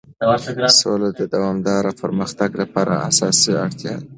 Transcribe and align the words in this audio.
سوله 0.79 1.09
د 1.19 1.21
دوامدار 1.33 1.83
پرمختګ 2.01 2.49
لپاره 2.61 2.93
اساسي 3.09 3.51
اړتیا 3.65 3.93
ده. 3.99 4.05